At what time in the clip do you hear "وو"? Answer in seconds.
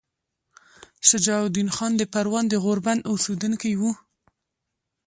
3.79-3.91